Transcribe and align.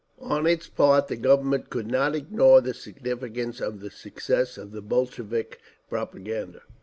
On 0.17 0.47
its 0.47 0.67
part 0.67 1.09
the 1.09 1.15
Government 1.15 1.69
could 1.69 1.85
not 1.85 2.15
ignore 2.15 2.59
the 2.59 2.73
significance 2.73 3.61
of 3.61 3.81
the 3.81 3.91
success 3.91 4.57
of 4.57 4.71
the 4.71 4.81
Bolshevik 4.81 5.59
propaganda. 5.91 6.61